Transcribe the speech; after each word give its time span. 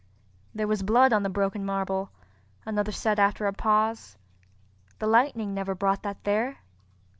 "There 0.55 0.65
was 0.67 0.81
blood 0.81 1.13
on 1.13 1.21
the 1.21 1.29
broken 1.29 1.63
marble," 1.63 2.09
another 2.65 2.91
said 2.91 3.19
after 3.19 3.45
a 3.45 3.53
pause, 3.53 4.17
"the 4.97 5.05
lightning 5.05 5.53
never 5.53 5.75
brought 5.75 6.01
that 6.01 6.23
there. 6.23 6.57